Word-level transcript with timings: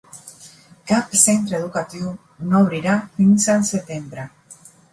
Cap 0.91 1.13
centre 1.23 1.59
educatiu 1.59 2.09
no 2.47 2.63
obrirà 2.67 2.97
fins 3.21 3.49
al 3.57 3.65
setembre. 3.73 4.29